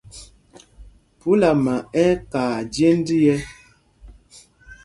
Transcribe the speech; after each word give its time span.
Phúlama 1.19 1.73
ɛ́ 2.03 2.09
ɛ́ 2.13 2.19
kaa 2.31 2.57
jênd 2.73 3.07
yɛ́. 3.23 3.39